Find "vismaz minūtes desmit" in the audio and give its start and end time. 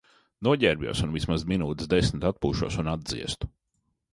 1.17-2.25